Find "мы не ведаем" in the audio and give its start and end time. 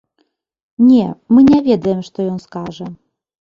1.35-2.01